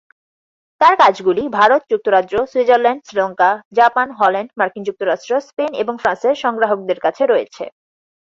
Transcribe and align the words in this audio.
তাঁর 0.81 0.95
কাজগুলি 0.97 1.43
ভারত, 1.49 1.81
যুক্তরাজ্য, 1.91 2.33
সুইজারল্যান্ড, 2.51 3.01
শ্রীলঙ্কা, 3.05 3.49
জাপান, 3.71 4.07
হল্যান্ড, 4.11 4.49
মার্কিন 4.59 4.83
যুক্তরাষ্ট্র, 4.85 5.31
স্পেন 5.47 5.71
এবং 5.73 5.93
ফ্রান্সের 5.97 6.35
সংগ্রাহকদের 6.35 6.99
কাছে 6.99 7.23
রয়েছে। 7.25 7.63